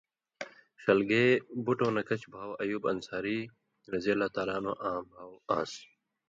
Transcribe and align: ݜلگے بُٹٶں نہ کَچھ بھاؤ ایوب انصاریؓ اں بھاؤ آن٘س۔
ݜلگے 0.81 1.25
بُٹٶں 1.65 1.91
نہ 1.95 2.01
کَچھ 2.07 2.25
بھاؤ 2.33 2.51
ایوب 2.61 2.83
انصاریؓ 2.91 3.49
اں 4.85 4.99
بھاؤ 5.11 5.33
آن٘س۔ 5.55 5.71